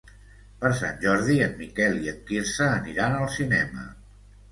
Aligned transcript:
Per 0.61 0.69
Sant 0.77 0.95
Jordi 1.03 1.35
en 1.47 1.53
Miquel 1.59 1.99
i 2.05 2.09
en 2.13 2.17
Quirze 2.31 2.71
aniran 2.79 3.19
al 3.19 3.29
cinema. 3.35 3.85